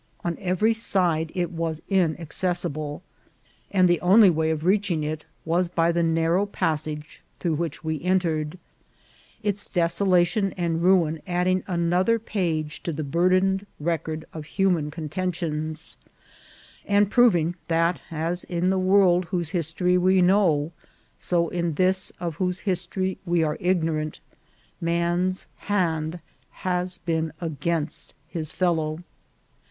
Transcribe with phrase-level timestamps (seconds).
[0.23, 3.03] On every side it was inaccessible,
[3.69, 8.01] and the only way of reaching it was by the narrow passage through which we
[8.01, 8.57] entered,
[9.43, 15.07] its desolation and ruin add ing another page to the burdened record of human con
[15.07, 15.97] tentions,
[16.87, 20.71] and proving that, as in the world whose his tory we know,
[21.19, 24.19] so in this of whose history we are igno rant,
[24.81, 26.19] man's hand
[26.65, 28.97] has been against his fellow.